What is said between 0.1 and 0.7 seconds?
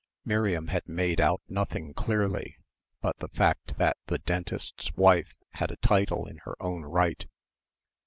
Miriam